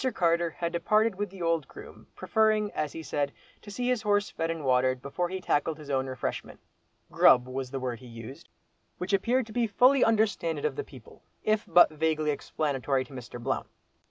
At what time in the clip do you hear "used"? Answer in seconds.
8.07-8.49